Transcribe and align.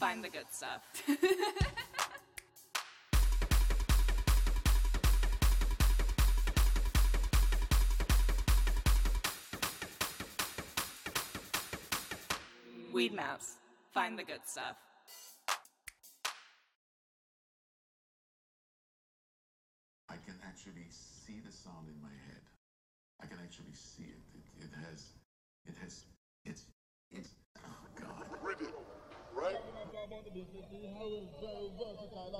find 0.00 0.24
the 0.24 0.30
good 0.30 0.46
stuff. 0.50 0.80
Weed 12.94 13.12
Maps. 13.12 13.56
Find 13.92 14.18
the 14.18 14.24
good 14.24 14.40
stuff. 14.46 14.76
I 20.08 20.14
can 20.24 20.36
actually 20.46 20.86
see 20.88 21.42
the 21.44 21.52
sound 21.52 21.88
in 21.88 22.00
my 22.00 22.08
head. 22.08 22.40
I 23.22 23.26
can 23.26 23.36
actually 23.44 23.74
see 23.74 24.04
it. 24.04 24.22
It, 24.34 24.44
it 24.64 24.70
has, 24.82 25.12
it 25.66 25.74
has, 25.82 26.06
it's, 26.46 26.64
How 30.32 31.08
is 31.10 31.26
very 31.40 31.70
versatile. 31.76 32.30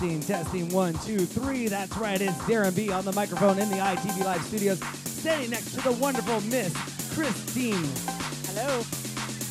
Testing, 0.00 0.20
testing, 0.22 0.68
one, 0.70 0.94
two, 1.04 1.26
three. 1.26 1.68
That's 1.68 1.94
right, 1.98 2.18
it's 2.18 2.32
Darren 2.48 2.74
B 2.74 2.90
on 2.90 3.04
the 3.04 3.12
microphone 3.12 3.58
in 3.58 3.68
the 3.68 3.76
ITV 3.76 4.24
Live 4.24 4.42
studios, 4.44 4.80
standing 5.04 5.50
next 5.50 5.74
to 5.74 5.82
the 5.82 5.92
wonderful 5.92 6.40
Miss 6.48 6.72
Christine. 7.12 7.84
Hello. 8.48 8.80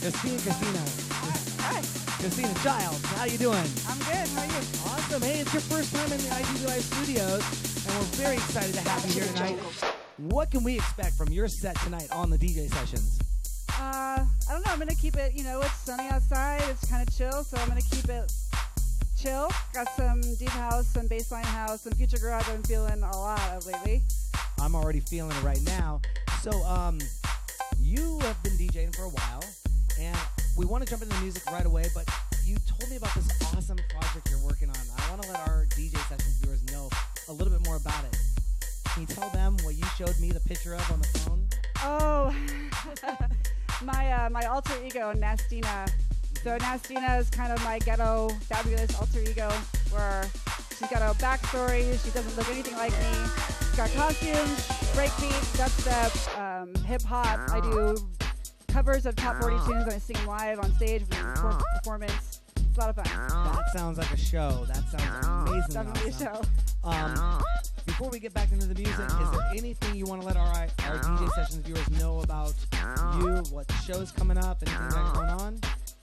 Christine, 0.02 0.39
Kristina. 0.42 0.81
Hi. 1.61 1.81
Kristina 2.17 2.64
Childs, 2.64 3.05
how 3.14 3.25
you 3.25 3.38
doing? 3.38 3.64
I'm 3.88 4.00
good. 4.00 4.25
How 4.25 4.42
are 4.42 4.47
you? 4.47 4.58
Awesome. 4.89 5.22
Hey, 5.22 5.39
it's 5.42 5.53
your 5.53 5.61
first 5.61 5.94
time 5.94 6.11
in 6.11 6.17
the 6.17 6.30
ITV 6.30 6.66
Live 6.66 6.83
studios, 6.83 7.86
and 7.86 7.95
we're 8.00 8.17
very 8.17 8.38
excited 8.38 8.73
to 8.73 8.81
have 8.81 9.05
you 9.05 9.22
here 9.22 9.31
tonight. 9.33 9.59
What 10.17 10.50
can 10.50 10.64
we 10.64 10.77
expect 10.77 11.14
from 11.14 11.30
your 11.30 11.47
set 11.47 11.80
tonight 11.81 12.08
on 12.11 12.31
the 12.31 12.39
DJ 12.39 12.73
sessions? 12.73 13.20
Uh, 13.70 14.25
I 14.25 14.25
don't 14.50 14.66
know. 14.66 14.72
I'm 14.72 14.80
gonna 14.80 14.95
keep 14.95 15.16
it. 15.16 15.36
You 15.36 15.44
know, 15.44 15.61
it's 15.61 15.77
sunny 15.77 16.08
outside. 16.08 16.64
It's 16.72 16.89
kind 16.89 17.08
of 17.08 17.16
chill, 17.16 17.44
so 17.44 17.55
I'm 17.58 17.67
gonna 17.67 17.81
keep 17.81 18.09
it 18.09 18.33
chill. 19.22 19.50
Got 19.73 19.89
some 19.95 20.22
deep 20.36 20.50
house, 20.50 20.88
some 20.88 21.08
bassline 21.08 21.44
house, 21.44 21.81
some 21.81 21.94
future 21.94 22.17
garage. 22.17 22.48
I've 22.48 22.53
been 22.53 22.64
feeling 22.64 23.03
a 23.03 23.17
lot 23.17 23.42
of 23.52 23.66
lately. 23.66 24.02
I'm 24.61 24.76
already 24.76 25.00
feeling 25.02 25.31
it 25.31 25.44
right 25.44 25.61
now. 25.64 26.02
So, 26.42 26.52
um, 26.64 27.00
you 27.81 28.20
have 28.20 28.42
been 28.44 28.53
DJing 28.53 28.95
for 28.95 29.03
a 29.03 29.09
while, 29.09 29.44
and 30.00 30.17
we 30.58 30.66
want 30.66 30.84
to 30.84 30.89
jump 30.89 31.03
into 31.03 31.16
the 31.16 31.22
music 31.22 31.45
right 31.52 31.66
away, 31.66 31.88
but 31.94 32.09
you 32.45 32.56
told 32.66 32.89
me 32.89 32.95
about 32.98 33.14
this 33.14 33.28
awesome 33.53 33.78
project 33.89 34.30
you're 34.30 34.39
working 34.39 34.70
on. 34.70 34.78
I 34.98 35.09
want 35.09 35.22
to 35.23 35.30
let 35.30 35.39
our 35.48 35.66
DJ 35.72 35.98
session 36.08 36.31
viewers 36.42 36.64
know 36.72 36.89
a 37.28 37.33
little 37.33 37.52
bit 37.52 37.66
more 37.66 37.76
about 37.76 38.04
it. 38.06 38.17
Can 38.86 39.02
you 39.02 39.08
tell 39.08 39.30
them 39.30 39.58
what 39.64 39.76
you 39.76 39.83
showed 39.98 40.17
me 40.20 40.31
the 40.31 40.39
picture 40.39 40.76
of 40.76 40.92
on 40.92 40.99
the 40.99 41.08
phone? 41.20 41.45
Oh, 41.83 42.36
my 43.83 44.11
uh, 44.11 44.30
my 44.30 44.45
alter 44.45 44.73
ego, 44.83 45.14
Nastina. 45.14 45.89
So 46.44 46.58
Nastina 46.58 47.20
is 47.20 47.30
kind 47.30 47.52
of 47.52 47.61
my 47.66 47.80
ghetto 47.80 48.30
fabulous 48.44 48.98
alter 48.98 49.20
ego, 49.20 49.50
where 49.92 50.26
she's 50.70 50.88
got 50.88 51.02
a 51.02 51.14
backstory. 51.20 52.02
She 52.04 52.11
doesn't 52.11 52.38
look 52.38 52.50
anything 52.50 52.77
like 52.77 52.94
me. 52.94 53.30
She's 53.60 53.76
got 53.76 53.92
costumes, 53.92 54.67
breakbeat, 54.95 55.44
dubstep, 55.58 56.39
um, 56.39 56.73
hip 56.86 57.02
hop. 57.02 57.52
I 57.52 57.60
do 57.60 57.98
covers 58.70 59.05
of 59.05 59.17
top 59.17 59.42
40 59.42 59.58
tunes 59.66 59.83
and 59.83 59.92
I 59.92 59.98
sing 59.98 60.16
live 60.26 60.60
on 60.60 60.73
stage 60.76 61.02
with 61.02 61.20
a 61.20 61.61
performance. 61.76 62.39
It's 62.55 62.78
a 62.78 62.80
lot 62.80 62.89
of 62.89 62.95
fun. 62.95 63.05
That 63.05 63.70
sounds 63.76 63.98
like 63.98 64.11
a 64.11 64.17
show. 64.17 64.66
That 64.70 64.88
sounds 64.89 65.26
amazing. 65.26 65.73
Definitely 65.73 66.10
a 66.10 66.14
show. 66.14 66.42
Um, 66.86 67.44
before 67.86 68.10
we 68.10 68.20
get 68.20 68.33
back 68.33 68.54
into 68.54 68.66
the 68.66 68.76
music, 68.76 69.05
is 69.22 69.32
there 69.32 69.49
anything 69.58 69.94
you 69.94 70.05
want 70.05 70.22
to 70.22 70.28
let 70.28 70.38
our, 70.38 70.48
our 70.48 70.99
DJ 70.99 71.30
sessions 71.32 71.66
viewers 71.66 71.89
know 71.99 72.22
about 72.22 72.54
you? 73.20 73.44
What 73.52 73.70
shows 73.86 74.11
coming 74.11 74.38
up? 74.38 74.64
Anything 74.66 74.89
got 74.89 75.14
going 75.14 75.30
on? 75.30 75.61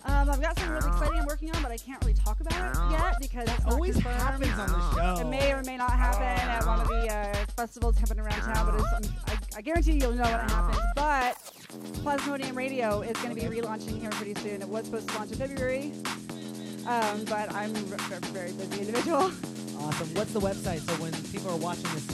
Um, 0.08 0.30
I've 0.30 0.40
got 0.40 0.56
something 0.58 0.72
really 0.74 0.88
exciting 0.88 1.18
I'm 1.20 1.26
working 1.26 1.50
on, 1.54 1.62
but 1.62 1.72
I 1.72 1.76
can't 1.76 2.00
really 2.04 2.14
talk 2.14 2.40
about 2.40 2.52
it 2.54 2.92
yet 2.92 3.14
because 3.20 3.48
it's 3.48 3.64
not 3.64 3.72
Always 3.72 3.94
confirmed. 3.94 4.22
happens 4.22 4.58
on 4.58 4.68
the 4.68 4.94
show. 4.94 5.20
It 5.20 5.26
may 5.28 5.52
or 5.52 5.62
may 5.64 5.76
not 5.76 5.90
happen 5.92 6.22
at 6.22 6.64
one 6.64 6.80
of 6.80 6.88
the 6.88 7.12
uh, 7.12 7.34
festivals 7.56 7.98
happening 7.98 8.24
around 8.24 8.40
town, 8.40 8.66
but 8.66 8.74
it's, 8.80 9.08
um, 9.10 9.16
I, 9.26 9.58
I 9.58 9.60
guarantee 9.62 9.92
you'll 9.98 10.12
know 10.12 10.22
when 10.22 10.34
it 10.34 10.50
happens. 10.50 10.78
But 10.94 11.36
Plasmodium 12.04 12.54
Radio 12.56 13.00
is 13.02 13.16
going 13.16 13.34
to 13.34 13.40
be 13.40 13.42
relaunching 13.48 14.00
here 14.00 14.10
pretty 14.10 14.34
soon. 14.40 14.62
It 14.62 14.68
was 14.68 14.84
supposed 14.86 15.08
to 15.08 15.14
launch 15.18 15.32
in 15.32 15.38
February, 15.38 15.92
um, 16.86 17.24
but 17.24 17.52
I'm 17.52 17.74
a 17.74 17.78
very 18.32 18.52
busy 18.52 18.80
individual. 18.80 19.32
Awesome. 19.78 20.14
What's 20.14 20.32
the 20.32 20.40
website 20.40 20.80
so 20.80 20.92
when 21.02 21.12
people 21.32 21.50
are 21.50 21.56
watching 21.58 21.82
this, 21.94 22.06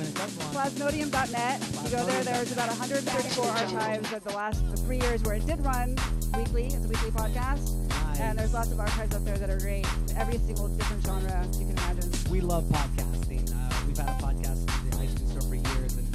when 0.00 0.08
it 0.08 0.14
does 0.14 0.36
launch? 0.54 0.72
Plasmodium.net. 0.72 1.60
You 1.84 1.90
go 1.90 2.04
there. 2.06 2.24
There's 2.24 2.52
about 2.52 2.68
134 2.68 3.44
archives 3.44 4.12
of 4.12 4.24
the 4.24 4.30
last 4.32 4.68
the 4.70 4.76
three 4.78 4.98
years 4.98 5.22
where 5.22 5.34
it 5.34 5.46
did 5.46 5.62
run 5.64 5.96
weekly. 6.36 6.66
It's 6.66 6.84
a 6.84 6.88
weekly 6.88 7.10
podcast, 7.10 7.76
Nice. 7.88 8.20
and 8.20 8.38
there's 8.38 8.54
lots 8.54 8.70
of 8.72 8.80
archives 8.80 9.14
up 9.14 9.24
there 9.24 9.36
that 9.36 9.50
are 9.50 9.58
great. 9.58 9.86
Every 10.16 10.38
single 10.38 10.68
different 10.68 11.04
genre 11.04 11.46
you 11.52 11.66
can 11.66 11.70
imagine. 11.76 12.10
We 12.30 12.40
love 12.40 12.64
podcasting. 12.64 13.44
Uh, 13.52 13.84
we've 13.86 13.96
had 13.98 14.08
a 14.08 14.22
podcast 14.22 14.64
in 14.84 14.90
the 14.90 14.96
iTunes 14.96 15.28
store 15.30 15.42
for 15.42 15.54
years, 15.54 15.96
and 15.98 16.08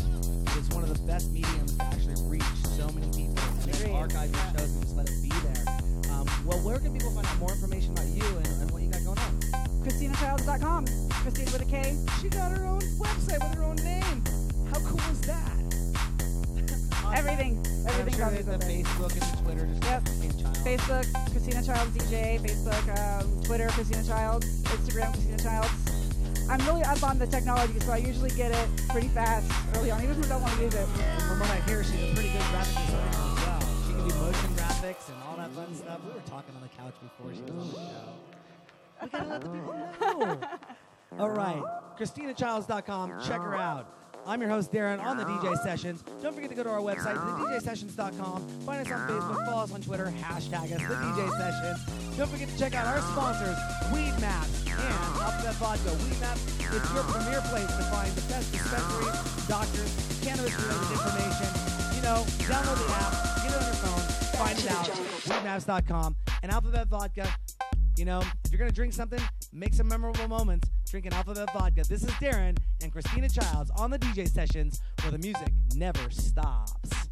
it's 0.58 0.70
one 0.74 0.84
of 0.84 0.90
the 0.90 1.00
best 1.06 1.32
mediums 1.32 1.78
to 1.78 1.84
actually 1.84 2.16
reach 2.26 2.44
so 2.78 2.90
many 2.90 3.06
people. 3.14 3.38
And 3.62 3.70
it's 3.70 3.82
Agreed. 3.82 3.94
archive 3.94 4.32
your 4.32 4.42
shows 4.58 4.72
and 4.74 4.82
just 4.82 4.96
let 4.98 5.10
it 5.10 5.22
be 5.22 5.30
there. 5.30 5.66
Um, 6.12 6.26
well, 6.46 6.58
where 6.66 6.80
can 6.80 6.92
people 6.92 7.12
find 7.12 7.28
out 7.28 7.38
more 7.38 7.52
information 7.52 7.92
about 7.94 8.08
you 8.08 8.26
and, 8.38 8.48
and 8.62 8.72
what 8.72 8.82
you 8.82 8.90
got 8.90 9.04
going 9.04 9.20
on? 9.20 9.40
KristinaChilds.com. 9.86 11.05
Christine 11.26 11.46
with 11.54 11.62
a 11.64 11.66
K. 11.66 11.98
She 12.22 12.30
got 12.30 12.52
her 12.52 12.64
own 12.68 12.82
website 13.02 13.42
with 13.42 13.58
her 13.58 13.64
own 13.64 13.76
name. 13.78 14.24
How 14.72 14.80
cool 14.82 15.00
is 15.10 15.22
that? 15.22 15.58
Everything. 17.18 17.58
I'm 17.82 17.88
Everything's 17.88 18.16
sure 18.18 18.26
on 18.26 18.34
that 18.36 18.46
the. 18.62 18.66
Facebook 18.68 19.12
and 19.14 19.22
the 19.22 19.38
Twitter 19.42 19.66
just 19.66 19.84
Yep. 19.86 20.06
Child. 20.06 20.58
Facebook, 20.62 21.06
Kristina 21.34 21.66
Childs 21.66 21.98
DJ. 21.98 22.40
Facebook, 22.46 22.86
um, 23.02 23.42
Twitter, 23.44 23.66
Kristina 23.70 24.06
Childs. 24.08 24.46
Instagram, 24.66 25.16
Kristina 25.16 25.42
Childs. 25.42 26.48
I'm 26.48 26.60
really 26.68 26.84
up 26.84 27.02
on 27.02 27.18
the 27.18 27.26
technology, 27.26 27.80
so 27.80 27.92
I 27.94 27.98
usually 27.98 28.30
get 28.30 28.52
it 28.52 28.70
pretty 28.90 29.08
fast 29.08 29.50
early 29.78 29.90
on, 29.90 30.04
even 30.04 30.20
if 30.20 30.26
I 30.26 30.30
don't 30.30 30.44
want 30.44 30.54
to 30.58 30.62
use 30.64 30.76
it. 30.76 30.86
From 31.28 31.40
what 31.40 31.50
I 31.50 31.60
hear, 31.62 31.84
she's 31.84 32.04
a 32.04 32.14
pretty 32.14 32.30
good 32.30 32.46
graphic 32.54 32.86
designer 32.86 33.10
as 33.10 33.34
well. 33.42 33.60
She 33.88 33.94
can 33.94 34.08
do 34.10 34.16
motion 34.22 34.50
graphics 34.54 35.10
and 35.10 35.18
all 35.28 35.38
that 35.38 35.50
fun 35.54 35.74
stuff. 35.74 36.02
We 36.06 36.12
were 36.14 36.20
talking 36.28 36.54
on 36.54 36.62
the 36.62 36.70
couch 36.70 36.94
before 37.02 37.34
she 37.34 37.42
was 37.42 37.50
on 37.50 37.68
the 37.72 37.74
show. 37.74 38.14
We 39.02 39.10
gotta 39.10 39.28
let 39.28 39.42
the 39.42 39.50
people 39.50 39.74
know. 40.26 40.40
All 41.20 41.30
right, 41.30 41.62
KristinaChilds.com. 41.98 43.22
Check 43.24 43.42
her 43.42 43.56
out. 43.56 43.92
I'm 44.28 44.42
your 44.42 44.50
host, 44.50 44.72
Darren, 44.72 45.00
on 45.04 45.18
the 45.18 45.24
DJ 45.24 45.56
Sessions. 45.62 46.04
Don't 46.22 46.34
forget 46.34 46.50
to 46.50 46.56
go 46.56 46.64
to 46.64 46.70
our 46.70 46.80
website, 46.80 47.16
thedjsessions.com. 47.16 48.42
Find 48.66 48.82
us 48.82 48.92
on 48.92 49.08
Facebook, 49.08 49.46
follow 49.46 49.64
us 49.64 49.72
on 49.72 49.82
Twitter, 49.82 50.12
hashtag 50.20 50.74
us, 50.74 50.82
the 50.82 50.96
DJ 50.96 51.30
Sessions. 51.38 52.18
Don't 52.18 52.30
forget 52.30 52.50
to 52.50 52.58
check 52.58 52.74
out 52.74 52.88
our 52.88 53.02
sponsors, 53.14 53.56
Weed 53.94 54.20
Maps 54.20 54.66
and 54.66 55.22
Alphabet 55.22 55.54
Vodka. 55.56 55.94
Weed 56.04 56.20
Maps 56.20 56.42
is 56.58 56.94
your 56.94 57.04
premier 57.04 57.40
place 57.54 57.68
to 57.68 57.84
find 57.94 58.12
the 58.14 58.26
best 58.34 58.52
dispensaries, 58.52 59.48
doctors, 59.48 59.94
cannabis-related 60.24 60.92
information. 60.92 61.50
You 61.94 62.02
know, 62.02 62.26
download 62.50 62.82
the 62.82 62.94
app, 62.98 63.14
get 63.46 63.54
it 63.54 63.62
on 63.62 63.66
your 63.66 63.78
phone, 63.86 64.02
find 64.42 64.58
it 64.58 64.72
out. 64.72 64.86
Weedmaps.com 65.30 66.16
and 66.42 66.52
Alphabet 66.52 66.88
Vodka. 66.88 67.30
You 67.96 68.06
know, 68.06 68.24
if 68.44 68.52
you're 68.52 68.60
gonna 68.60 68.72
drink 68.72 68.94
something, 68.94 69.22
make 69.54 69.76
some 69.76 69.88
memorable 69.88 70.28
moments. 70.28 70.68
Drink 70.90 71.08
an 71.08 71.14
Alphabet 71.14 71.50
Vodka. 71.52 71.84
This 71.84 72.04
is 72.04 72.12
Darren 72.12 72.58
and 72.82 72.94
Kristina 72.94 73.32
Childs 73.34 73.72
on 73.72 73.90
the 73.90 73.98
DJ 73.98 74.28
sessions 74.28 74.82
where 75.02 75.12
the 75.12 75.18
music 75.18 75.52
never 75.76 76.10
stops. 76.12 77.05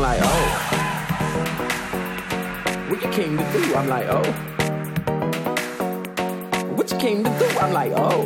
I'm 0.00 0.04
like, 0.04 0.20
oh. 0.22 0.48
What 2.88 3.02
you 3.02 3.10
came 3.10 3.36
to 3.36 3.42
do? 3.52 3.74
I'm 3.74 3.88
like, 3.88 4.06
oh. 4.08 4.22
What 6.76 6.92
you 6.92 6.98
came 6.98 7.24
to 7.24 7.30
do? 7.36 7.46
I'm 7.58 7.72
like, 7.72 7.92
oh. 7.96 8.22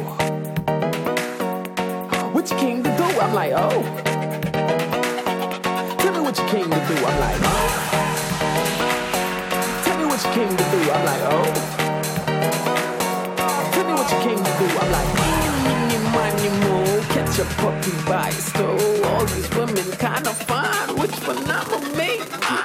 What 2.35 2.51
you 2.51 2.57
came 2.59 2.83
to 2.83 2.91
do? 2.95 3.03
I'm 3.05 3.33
like, 3.33 3.53
oh. 3.55 3.83
Tell 5.97 6.13
me 6.13 6.21
what 6.21 6.37
you 6.39 6.45
came 6.45 6.69
to 6.69 6.77
do. 6.77 6.95
I'm 7.07 7.21
like, 7.21 7.41
oh. 7.41 7.69
Tell 9.83 9.97
me 9.99 10.05
what 10.05 10.23
you 10.23 10.31
came 10.33 10.55
to 10.55 10.65
do. 10.73 10.91
I'm 10.93 11.05
like, 11.07 11.23
oh. 11.25 11.53
Tell 13.73 13.85
me 13.87 13.93
what 13.95 14.11
you 14.13 14.19
came 14.19 14.37
to 14.45 14.53
do. 14.59 14.79
I'm 14.79 14.93
like, 14.93 15.09
oh. 15.17 15.22
Your 17.35 17.47
a 17.47 17.51
puppy 17.55 17.93
by 18.07 18.29
stole 18.29 19.05
all 19.07 19.25
these 19.25 19.49
women 19.57 19.91
kind 19.93 20.27
of 20.27 20.37
fine, 20.43 20.97
which 20.99 21.17
one 21.27 21.39
I'ma 21.49 21.79
make. 21.97 22.62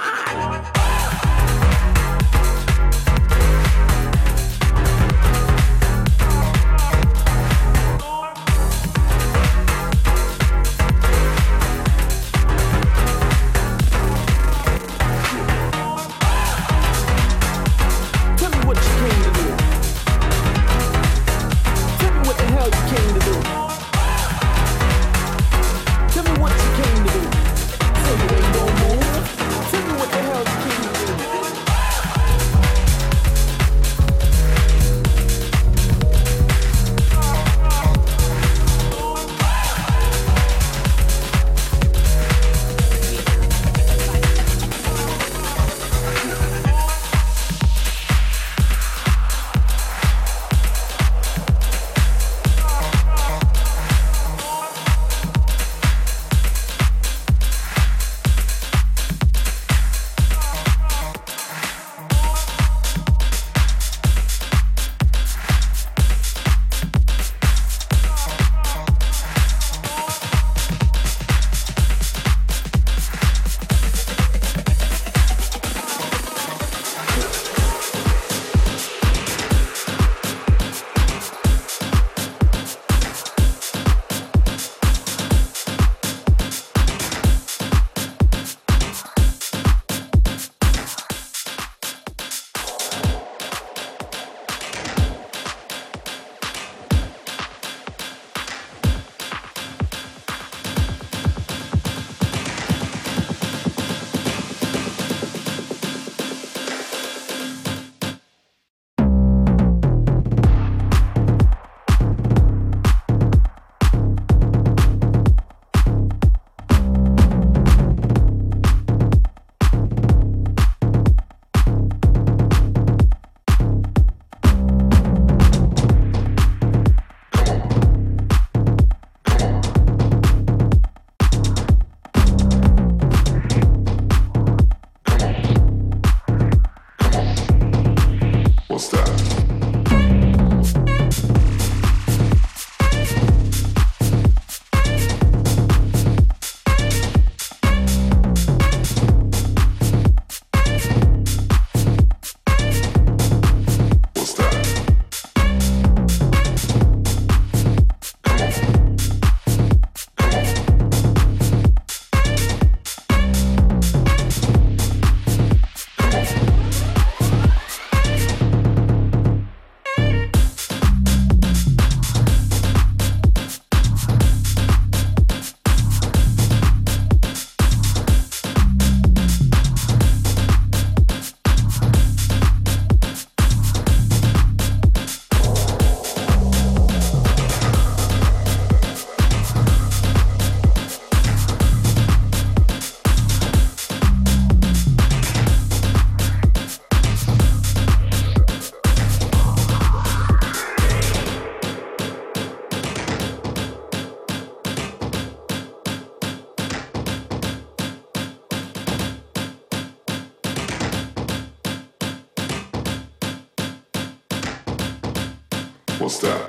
What's 215.98 216.18
that? 216.20 216.48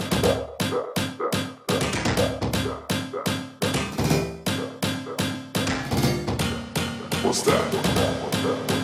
What's 7.23 7.41
that? 7.41 8.78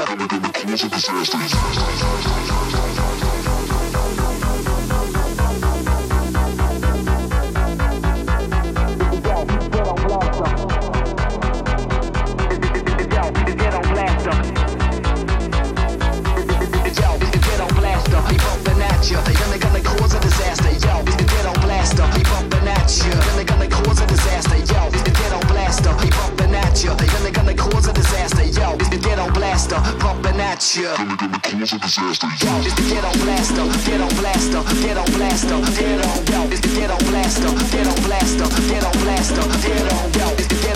Disaster. 0.00 2.59
Yeah, 30.76 30.82
you. 30.82 30.96
Gonna, 30.96 31.16
gonna 31.16 31.40
cause 31.40 31.72
a 31.72 31.78
disaster. 31.80 32.28
Yo, 32.46 32.54
it's 32.62 32.74
the 32.74 32.82
ghetto 32.94 33.10
blaster, 33.24 33.66
ghetto 33.90 34.06
blaster, 34.20 34.62
ghetto 34.78 35.04
blaster, 35.18 35.58
ghetto. 35.74 36.08
Yo, 36.30 36.46
it's 36.46 36.60
the 36.60 36.68
ghetto 36.68 36.96
blaster, 37.10 37.50
ghetto 37.74 37.94
blaster, 38.06 38.46
ghetto 38.70 38.90
blaster, 39.02 39.46
ghetto. 39.66 40.18
Yo, 40.18 40.30
it's 40.38 40.46
the 40.46 40.69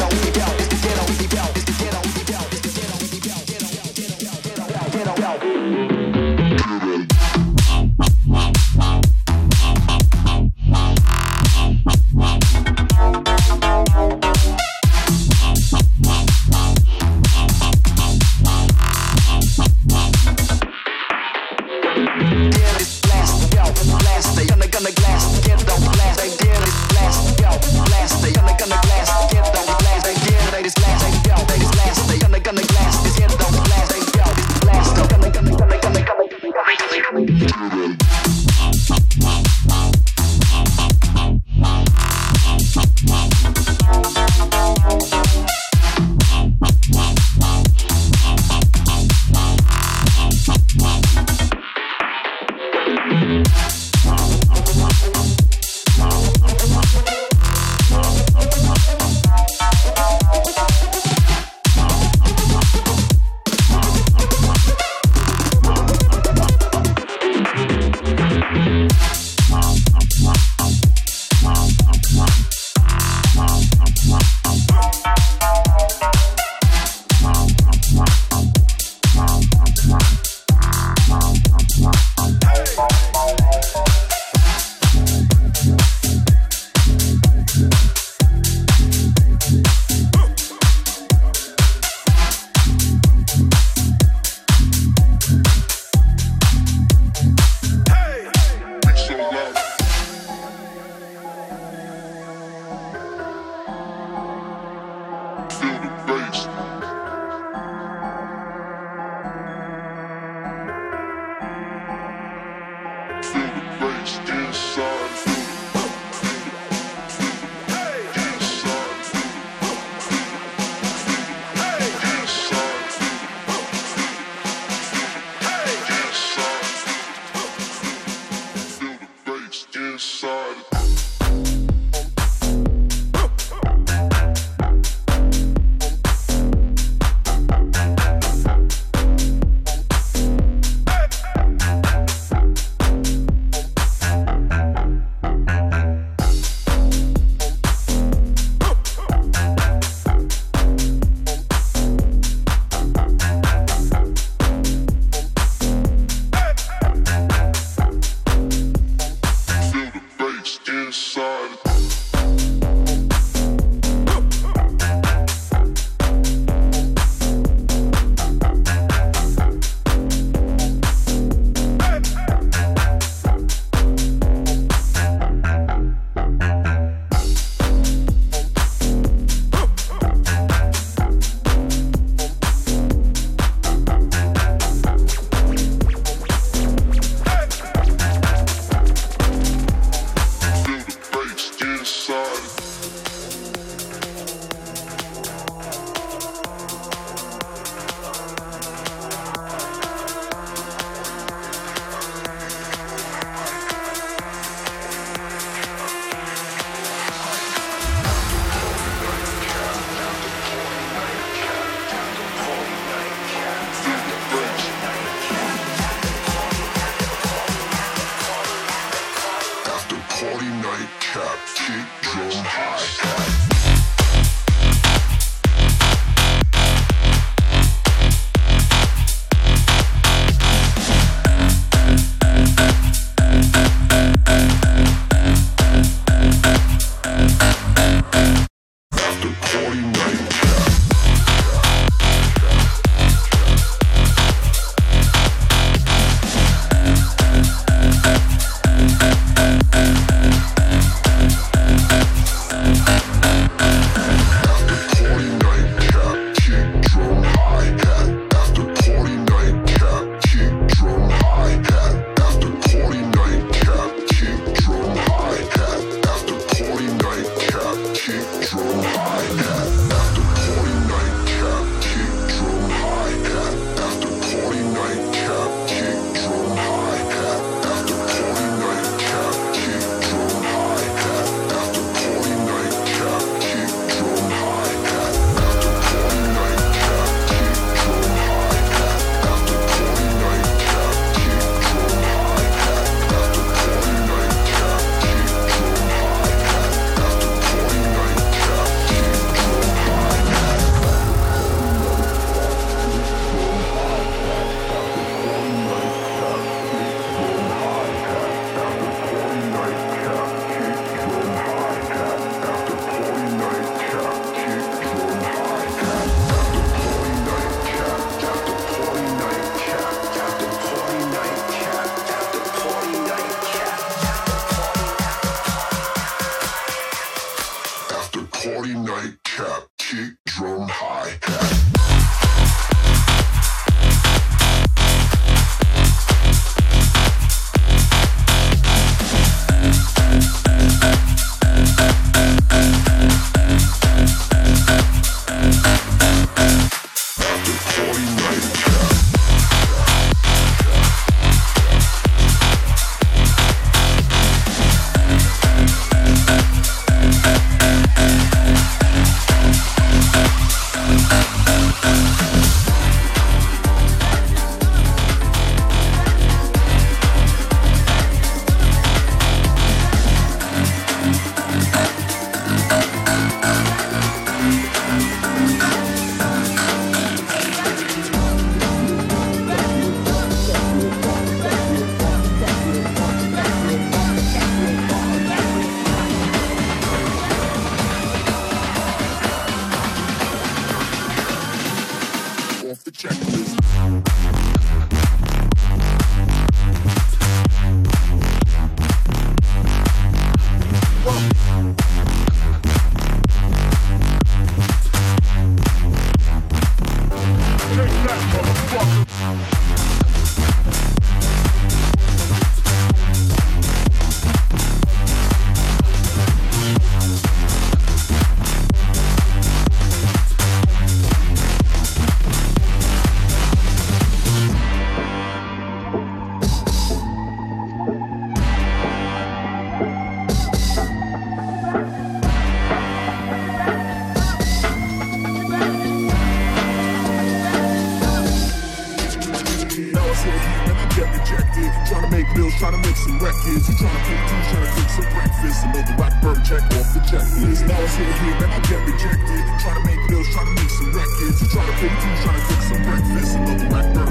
sit 447.94 448.06
here 448.06 448.34
and 448.34 448.62
get 448.64 448.80
rejected. 448.86 449.42
Try 449.60 449.72
to 449.74 449.80
make 449.86 450.08
bills, 450.08 450.28
try 450.32 450.44
to 450.44 450.50
make 450.50 450.70
some 450.70 450.90
records. 450.92 451.52
Try 451.52 451.64
to 451.64 451.72
pay 451.78 451.88
dues, 451.88 452.20
try 452.24 452.32
to 452.34 452.40
cook 452.46 452.62
some 452.62 452.82
breakfast. 452.82 453.34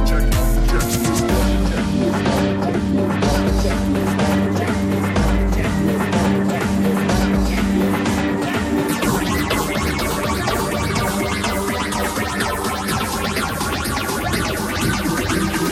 Check. 0.07 0.23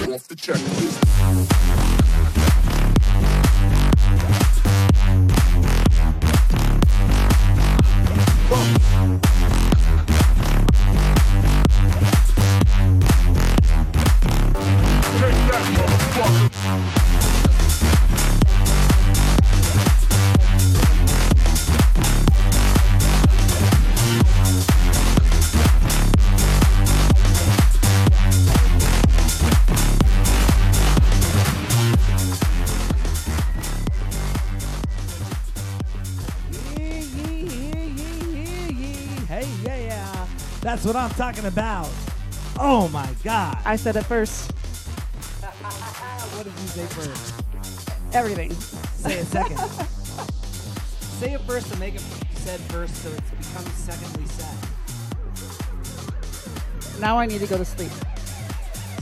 Off 0.09 0.28
the 0.28 0.36
checklist. 0.36 1.01
That's 40.82 40.95
what 40.95 41.03
I'm 41.03 41.11
talking 41.11 41.45
about. 41.45 41.88
Oh 42.57 42.88
my 42.88 43.07
God. 43.23 43.55
I 43.65 43.75
said 43.75 43.97
it 43.97 44.01
first. 44.01 44.51
what 46.34 46.43
did 46.43 46.53
you 46.53 46.67
say 46.69 46.88
first? 46.88 47.43
Everything. 48.15 48.51
Say 48.51 49.19
it 49.19 49.27
second. 49.27 49.59
say 51.19 51.34
it 51.34 51.41
first 51.41 51.69
and 51.69 51.79
make 51.79 51.93
it 51.93 52.01
said 52.34 52.59
first 52.61 52.95
so 52.95 53.09
it 53.09 53.21
becomes 53.29 53.71
secondly 53.73 54.25
said. 54.25 54.57
Now 56.99 57.19
I 57.19 57.27
need 57.27 57.41
to 57.41 57.47
go 57.47 57.59
to 57.59 57.65
sleep. 57.65 57.91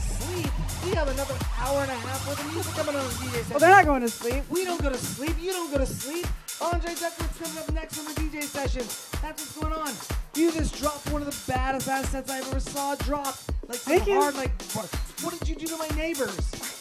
Sleep? 0.02 0.52
We 0.84 0.92
have 0.96 1.08
another 1.08 1.36
hour 1.60 1.80
and 1.80 1.92
a 1.92 1.96
half 1.96 2.28
with 2.28 2.42
of 2.42 2.54
music 2.54 2.74
coming 2.74 2.96
on 2.98 3.06
the 3.06 3.12
DJ 3.12 3.32
session. 3.32 3.52
Well, 3.52 3.60
they're 3.62 3.70
not 3.70 3.86
going 3.86 4.02
to 4.02 4.10
sleep. 4.10 4.44
We 4.50 4.66
don't 4.66 4.82
go 4.82 4.90
to 4.90 4.98
sleep. 4.98 5.38
You 5.40 5.52
don't 5.52 5.72
go 5.72 5.78
to 5.78 5.86
sleep. 5.86 6.28
Andre 6.60 6.94
Duckworth's 6.94 7.40
coming 7.40 7.58
up 7.58 7.72
next 7.72 7.98
on 8.00 8.04
the 8.04 8.12
DJ 8.20 8.44
session. 8.44 8.84
That's 9.22 9.42
what's 9.42 9.58
going 9.58 9.72
on. 9.72 9.94
You 10.40 10.54
just 10.54 10.78
dropped 10.80 11.12
one 11.12 11.22
of 11.22 11.28
the 11.28 11.52
baddest 11.52 11.90
assets 11.90 12.32
I've 12.32 12.48
ever 12.48 12.62
saw 12.62 12.96
drop. 12.96 13.36
Like 13.68 13.78
Thank 13.80 14.08
you. 14.08 14.22
hard, 14.22 14.36
like 14.36 14.50
what, 14.72 15.38
did 15.38 15.50
you 15.50 15.56
do 15.56 15.68
to 15.68 15.76
my 15.76 15.90
neighbors? 15.98 16.38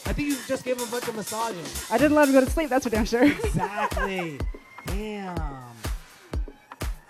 I 0.07 0.13
think 0.13 0.29
you 0.29 0.37
just 0.47 0.65
gave 0.65 0.79
them 0.79 0.87
a 0.87 0.91
bunch 0.93 1.09
of 1.09 1.17
massages. 1.17 1.91
I 1.91 1.99
didn't 1.99 2.15
let 2.15 2.29
him 2.29 2.35
go 2.35 2.45
to 2.45 2.49
sleep. 2.49 2.71
That's 2.71 2.85
for 2.85 2.91
damn 2.91 3.05
sure. 3.05 3.25
Exactly. 3.25 4.39
Damn. 4.87 5.37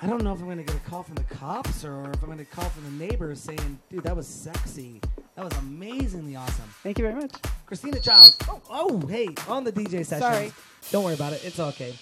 I 0.00 0.06
don't 0.06 0.24
know 0.24 0.32
if 0.32 0.40
I'm 0.40 0.48
gonna 0.48 0.62
get 0.62 0.74
a 0.74 0.90
call 0.90 1.02
from 1.02 1.16
the 1.16 1.24
cops 1.24 1.84
or 1.84 2.10
if 2.12 2.22
I'm 2.22 2.30
gonna 2.30 2.46
call 2.46 2.64
from 2.70 2.84
the 2.84 3.06
neighbors 3.06 3.40
saying, 3.40 3.78
"Dude, 3.90 4.04
that 4.04 4.16
was 4.16 4.26
sexy. 4.26 5.02
That 5.36 5.44
was 5.44 5.56
amazingly 5.58 6.34
awesome." 6.34 6.64
Thank 6.82 6.98
you 6.98 7.04
very 7.04 7.14
much. 7.20 7.32
Kristina 7.68 8.02
Childs. 8.02 8.38
Oh, 8.48 8.62
oh, 8.70 9.06
hey, 9.06 9.28
on 9.48 9.64
the 9.64 9.72
DJ 9.72 10.04
session. 10.04 10.22
Sorry. 10.22 10.52
Don't 10.90 11.04
worry 11.04 11.14
about 11.14 11.34
it. 11.34 11.44
It's 11.44 11.60
okay. 11.60 11.94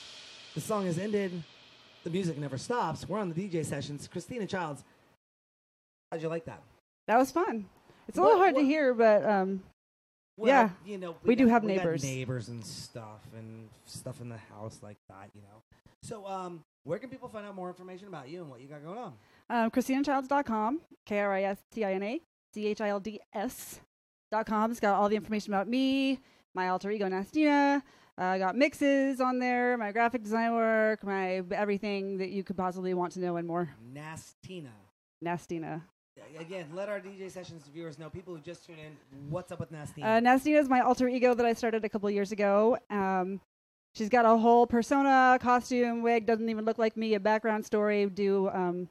The 0.54 0.60
song 0.60 0.86
has 0.86 0.98
ended. 0.98 1.42
The 2.06 2.12
music 2.12 2.38
never 2.38 2.56
stops. 2.56 3.08
We're 3.08 3.18
on 3.18 3.32
the 3.32 3.34
DJ 3.34 3.64
sessions. 3.66 4.06
Kristina 4.06 4.48
Childs. 4.48 4.84
How'd 6.12 6.22
you 6.22 6.28
like 6.28 6.44
that? 6.44 6.62
That 7.08 7.18
was 7.18 7.32
fun. 7.32 7.68
It's 8.06 8.16
a 8.16 8.20
What- 8.20 8.26
little 8.28 8.40
hard 8.42 8.54
what- 8.54 8.60
to 8.60 8.64
hear, 8.64 8.94
but 8.94 9.28
um, 9.28 9.64
Well, 10.36 10.46
yeah, 10.46 10.70
you 10.84 10.98
know, 10.98 11.16
we, 11.24 11.34
do 11.34 11.46
got- 11.46 11.50
have 11.50 11.62
got 11.62 11.66
neighbors. 11.66 12.04
neighbors 12.04 12.48
and 12.48 12.64
stuff, 12.64 13.26
and 13.36 13.68
stuff 13.86 14.20
in 14.20 14.28
the 14.28 14.36
house 14.36 14.78
like 14.84 14.98
that. 15.08 15.30
You 15.34 15.40
know. 15.42 15.62
So, 16.04 16.24
um, 16.28 16.62
where 16.84 17.00
can 17.00 17.10
people 17.10 17.28
find 17.28 17.44
out 17.44 17.56
more 17.56 17.66
information 17.70 18.06
about 18.06 18.28
you 18.28 18.42
and 18.42 18.50
what 18.50 18.60
you 18.60 18.68
got 18.68 18.84
going 18.84 18.98
on? 18.98 19.14
Um, 19.50 19.70
KristinaChilds.com, 19.72 20.82
K 21.06 21.18
R 21.18 21.32
I 21.32 21.42
S 21.42 21.58
T 21.72 21.84
I 21.84 21.94
N 21.94 22.04
A 22.04 22.20
C 22.54 22.66
H 22.68 22.80
I 22.80 22.90
L 22.90 23.00
D 23.00 23.18
S 23.32 23.80
dot 24.30 24.46
com. 24.46 24.70
It's 24.70 24.78
got 24.78 24.94
all 24.94 25.08
the 25.08 25.16
information 25.16 25.52
about 25.52 25.66
me, 25.66 26.20
my 26.54 26.68
alter 26.68 26.88
ego 26.92 27.08
Nastina. 27.08 27.82
Uh, 28.18 28.24
I 28.24 28.38
got 28.38 28.56
mixes 28.56 29.20
on 29.20 29.38
there, 29.38 29.76
my 29.76 29.92
graphic 29.92 30.22
design 30.22 30.54
work, 30.54 31.04
my 31.04 31.42
everything 31.52 32.16
that 32.18 32.30
you 32.30 32.42
could 32.42 32.56
possibly 32.56 32.94
want 32.94 33.12
to 33.12 33.20
know 33.20 33.36
and 33.36 33.46
more. 33.46 33.74
Nastina. 33.92 34.70
Nastina. 35.22 35.82
Again, 36.38 36.66
let 36.74 36.88
our 36.88 36.98
DJ 36.98 37.30
sessions 37.30 37.68
viewers 37.72 37.98
know, 37.98 38.08
people 38.08 38.34
who 38.34 38.40
just 38.40 38.64
tune 38.64 38.76
in, 38.78 38.96
what's 39.28 39.52
up 39.52 39.60
with 39.60 39.70
Nastina? 39.70 40.04
Uh, 40.04 40.20
Nastina 40.20 40.58
is 40.58 40.68
my 40.68 40.80
alter 40.80 41.08
ego 41.08 41.34
that 41.34 41.44
I 41.44 41.52
started 41.52 41.84
a 41.84 41.90
couple 41.90 42.08
years 42.10 42.32
ago. 42.32 42.78
Um, 42.88 43.38
she's 43.94 44.08
got 44.08 44.24
a 44.24 44.36
whole 44.36 44.66
persona, 44.66 45.38
costume, 45.40 46.02
wig, 46.02 46.24
doesn't 46.24 46.48
even 46.48 46.64
look 46.64 46.78
like 46.78 46.96
me, 46.96 47.14
a 47.14 47.20
background 47.20 47.66
story, 47.66 48.06
do 48.06 48.48
um, 48.48 48.88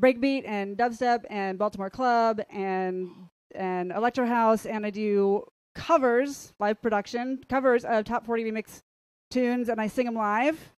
breakbeat 0.00 0.48
and 0.48 0.78
dubstep 0.78 1.24
and 1.28 1.58
Baltimore 1.58 1.90
Club 1.90 2.40
and 2.50 3.10
and 3.54 3.92
Electro 3.92 4.26
House, 4.26 4.66
and 4.66 4.84
I 4.84 4.90
do 4.90 5.44
covers, 5.74 6.52
live 6.58 6.80
production, 6.80 7.42
covers 7.48 7.84
of 7.84 8.04
top 8.04 8.26
40 8.26 8.44
remix 8.44 8.82
tunes, 9.30 9.68
and 9.68 9.80
I 9.80 9.88
sing 9.88 10.06
them 10.06 10.14
live. 10.14 10.72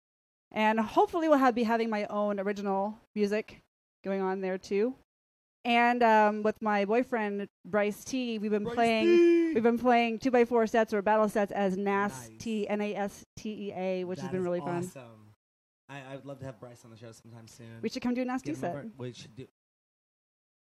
And 0.52 0.80
hopefully, 0.80 1.28
we'll 1.28 1.38
have, 1.38 1.54
be 1.54 1.64
having 1.64 1.90
my 1.90 2.06
own 2.06 2.40
original 2.40 2.98
music 3.14 3.62
going 4.04 4.22
on 4.22 4.42
there 4.42 4.58
too. 4.58 4.96
And 5.66 6.04
um, 6.04 6.44
with 6.44 6.62
my 6.62 6.86
boyfriend 6.86 7.50
Bryce 7.66 8.04
T, 8.04 8.38
we've 8.38 8.52
been 8.52 8.66
playing. 8.66 9.36
We've 9.56 9.64
been 9.64 9.80
playing 9.80 10.20
two 10.20 10.32
by 10.32 10.44
four 10.44 10.68
sets 10.68 10.94
or 10.94 11.02
battle 11.02 11.30
sets 11.30 11.52
as 11.54 11.78
Nas 11.78 12.30
T 12.40 12.68
N 12.68 12.82
A 12.82 12.94
S 12.94 13.26
T 13.38 13.70
E 13.70 13.74
A, 13.74 14.04
which 14.04 14.20
has 14.20 14.30
been 14.30 14.44
really 14.44 14.60
fun. 14.60 14.80
awesome. 14.80 15.34
I, 15.88 16.02
I 16.12 16.16
would 16.16 16.26
love 16.26 16.40
to 16.40 16.46
have 16.46 16.60
Bryce 16.60 16.84
on 16.84 16.92
the 16.92 16.98
show 16.98 17.12
sometime 17.12 17.48
soon. 17.48 17.68
We 17.82 17.90
should 17.90 18.02
come 18.02 18.14
do 18.14 18.22
a 18.22 18.26
Nasty 18.26 18.54
set. 18.54 18.86
We 18.98 19.14
should 19.14 19.36
do. 19.36 19.48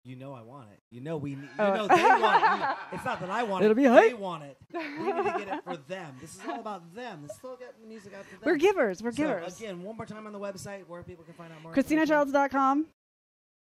You 0.05 0.16
know 0.16 0.32
I 0.34 0.42
want 0.42 0.68
it. 0.72 0.80
You 0.90 1.00
know 1.00 1.16
we. 1.16 1.36
ne- 1.36 1.42
You 1.42 1.48
Oh. 1.61 1.74
know 1.74 1.88
they 1.88 2.03
want 2.03 2.42
it. 2.62 2.76
It's 2.92 3.05
not 3.05 3.20
that 3.20 3.30
I 3.30 3.44
want 3.44 3.64
It'll 3.64 3.72
it. 3.72 3.76
be 3.80 3.84
They 3.88 4.11
hype. 4.11 4.18
want 4.18 4.42
it. 4.42 4.57
We 4.72 4.78
need 4.80 5.22
to 5.24 5.34
get 5.38 5.48
it 5.48 5.64
for 5.64 5.76
them. 5.76 6.16
This 6.20 6.34
is 6.34 6.40
all 6.48 6.59
about 6.61 6.92
them. 6.94 7.20
Let's 7.22 7.36
still 7.36 7.57
get 7.57 7.80
the 7.80 7.86
music 7.86 8.12
out 8.14 8.24
to 8.24 8.30
them. 8.32 8.40
We're 8.44 8.57
givers. 8.57 9.00
We're 9.03 9.12
So, 9.12 9.16
givers. 9.18 9.61
again, 9.61 9.82
one 9.82 9.96
more 9.96 10.07
time 10.07 10.26
on 10.26 10.32
the 10.32 10.40
website 10.40 10.86
where 10.88 11.03
people 11.05 11.24
can 11.24 11.34
find 11.34 11.53
out 11.53 11.62
more. 11.62 11.72
KristinaChilds.com. 11.72 12.86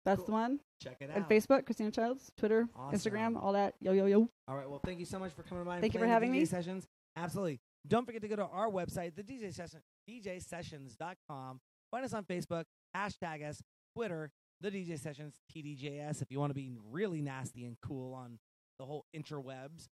That's 0.04 0.24
the 0.24 0.32
one. 0.32 0.60
Check 0.82 0.98
it 1.02 1.10
out. 1.12 1.16
And. 1.18 1.26
Facebook, 1.28 1.64
Kristina 1.64 1.94
Childs, 1.94 2.32
Twitter, 2.38 2.68
Awesome. 2.76 2.98
Instagram, 3.12 3.42
all 3.42 3.54
that. 3.54 3.74
Yo, 3.80 3.92
yo, 3.92 4.06
yo. 4.08 4.28
All 4.48 4.56
right. 4.56 4.70
Well, 4.70 4.82
thank 4.84 5.00
you 5.00 5.06
so 5.06 5.18
much 5.20 5.32
for 5.34 5.44
coming 5.44 5.64
by. 5.64 5.74
and 5.76 5.82
Thank 5.82 5.94
you 5.94 6.00
for 6.00 6.08
having 6.08 6.32
DJ 6.32 6.40
me. 6.40 6.46
Sessions. 6.46 6.88
Absolutely. 7.16 7.60
Don't 7.88 8.06
forget 8.06 8.22
to 8.24 8.28
go 8.28 8.36
to 8.36 8.46
our 8.46 8.70
website, 8.70 9.16
the 9.16 9.24
DJ 9.24 9.54
Session, 9.54 9.80
DJSessions.com. 10.10 11.60
Find 11.92 12.06
us 12.06 12.14
on 12.14 12.24
Facebook. 12.26 12.66
Hashtag 12.96 13.48
us. 13.48 13.62
Twitter. 13.96 14.32
The 14.66 14.72
DJ 14.72 15.00
Sessions 15.00 15.36
TDJS. 15.56 16.24
If 16.24 16.32
you 16.32 16.40
want 16.40 16.50
to 16.50 16.56
be 16.56 16.72
really 16.90 17.22
nasty 17.22 17.66
and 17.66 17.78
cool 17.82 18.16
on 18.16 18.40
the 18.80 18.86
whole 18.86 19.06
interwebs. 19.16 19.90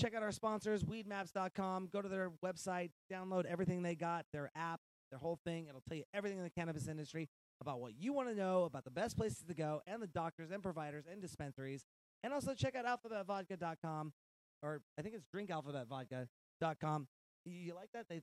Check 0.00 0.14
out 0.14 0.22
our 0.22 0.32
sponsors, 0.32 0.84
weedmaps.com. 0.84 1.90
Go 1.92 2.00
to 2.00 2.08
their 2.08 2.30
website, 2.42 2.92
download 3.12 3.44
everything 3.44 3.82
they 3.82 3.94
got, 3.94 4.24
their 4.32 4.50
app, 4.56 4.80
their 5.10 5.18
whole 5.18 5.38
thing. 5.44 5.66
It'll 5.68 5.82
tell 5.86 5.98
you 5.98 6.04
everything 6.14 6.38
in 6.38 6.44
the 6.44 6.50
cannabis 6.50 6.88
industry 6.88 7.28
about 7.60 7.78
what 7.78 7.92
you 7.94 8.14
want 8.14 8.30
to 8.30 8.34
know 8.34 8.64
about 8.64 8.84
the 8.84 8.90
best 8.90 9.18
places 9.18 9.42
to 9.46 9.52
go 9.52 9.82
and 9.86 10.00
the 10.00 10.06
doctors 10.06 10.50
and 10.50 10.62
providers 10.62 11.04
and 11.06 11.20
dispensaries. 11.20 11.84
And 12.24 12.32
also 12.32 12.54
check 12.54 12.74
out 12.76 12.86
alphabetvodka.com 12.86 14.14
or 14.62 14.80
I 14.98 15.02
think 15.02 15.14
it's 15.14 15.26
drinkalphabetvodka.com. 15.36 17.06
You, 17.44 17.52
you 17.52 17.74
like 17.74 17.90
that? 17.92 18.06
They 18.08 18.22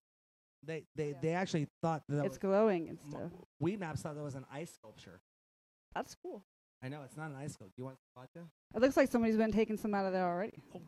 they 0.65 0.85
they, 0.95 1.13
they 1.21 1.33
actually 1.33 1.67
thought 1.83 2.01
that, 2.09 2.15
that 2.15 2.25
It's 2.25 2.31
was, 2.31 2.37
glowing 2.39 2.89
and 2.89 2.97
stuff. 2.99 3.31
Weed 3.59 3.79
Maps 3.79 4.01
thought 4.01 4.15
that 4.15 4.23
was 4.23 4.33
an 4.33 4.45
ice 4.51 4.73
sculpture. 4.73 5.21
That's 5.97 6.15
cool. 6.21 6.43
I 6.83 6.89
know 6.89 7.01
it's 7.03 7.17
not 7.17 7.31
an 7.31 7.37
ice 7.37 7.53
sculpture. 7.53 7.73
Do 7.75 7.81
you 7.81 7.85
want 7.85 7.97
vodka? 8.15 8.47
It 8.75 8.81
looks 8.81 8.95
like 8.95 9.09
somebody's 9.09 9.35
been 9.35 9.51
taking 9.51 9.77
some 9.77 9.95
out 9.95 10.05
of 10.05 10.13
there 10.13 10.27
already. 10.27 10.61
Oh, 10.75 10.79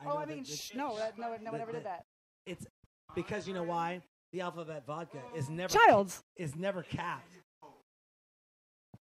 I 0.00 0.06
oh, 0.06 0.18
I 0.18 0.24
mean, 0.24 0.38
this- 0.38 0.58
shh, 0.58 0.74
no, 0.74 0.96
that, 0.96 1.18
no, 1.18 1.36
no 1.42 1.52
one 1.52 1.60
ever 1.60 1.72
did 1.72 1.84
that. 1.84 2.04
It's 2.46 2.66
because 3.14 3.46
you 3.46 3.52
know 3.52 3.62
why? 3.62 4.00
The 4.32 4.40
alphabet 4.40 4.84
vodka 4.86 5.18
is 5.36 5.50
never 5.50 5.72
Childs. 5.72 6.22
is 6.36 6.56
never 6.56 6.82
capped. 6.82 7.30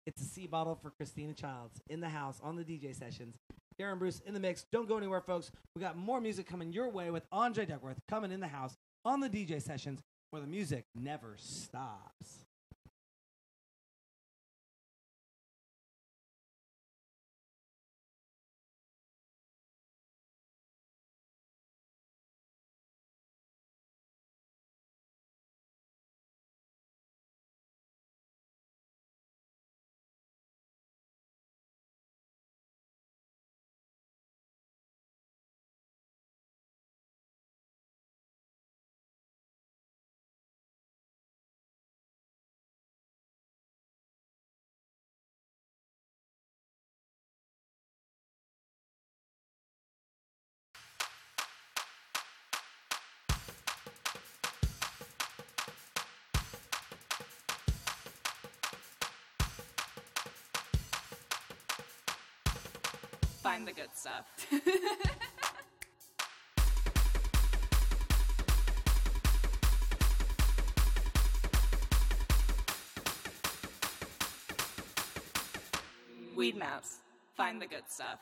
It's 0.08 0.22
a 0.22 0.26
C 0.26 0.48
bottle 0.48 0.76
for 0.76 0.92
Kristina 1.00 1.36
Childs 1.36 1.80
in 1.90 2.00
the 2.00 2.10
house 2.10 2.40
on 2.44 2.56
the 2.56 2.64
DJ 2.64 2.96
sessions. 2.96 3.36
Darren 3.80 4.00
Bruce 4.00 4.22
in 4.26 4.34
the 4.34 4.40
mix. 4.40 4.66
Don't 4.72 4.88
go 4.88 4.98
anywhere, 4.98 5.22
folks. 5.22 5.52
We 5.76 5.82
got 5.82 5.96
more 5.96 6.20
music 6.20 6.48
coming 6.48 6.74
your 6.74 6.90
way 6.90 7.12
with 7.12 7.24
Andre 7.32 7.66
Duckworth 7.66 7.98
coming 8.08 8.32
in 8.32 8.40
the 8.40 8.48
house 8.48 8.76
on 9.04 9.20
the 9.20 9.30
DJ 9.30 9.62
sessions 9.62 10.02
where 10.32 10.42
the 10.42 10.48
music 10.48 10.86
never 10.96 11.36
stops. 11.38 12.46
Find 63.46 63.68
the 63.68 63.74
good 63.74 63.90
stuff. 63.94 64.26
Weed 76.36 76.58
Maps. 76.58 77.02
Find 77.38 77.62
the 77.62 77.68
good 77.68 77.84
stuff. 77.88 78.18